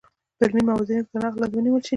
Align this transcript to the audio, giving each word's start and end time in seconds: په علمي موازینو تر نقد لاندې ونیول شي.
په 0.37 0.43
علمي 0.45 0.61
موازینو 0.69 1.07
تر 1.09 1.15
نقد 1.23 1.39
لاندې 1.39 1.55
ونیول 1.57 1.81
شي. 1.85 1.89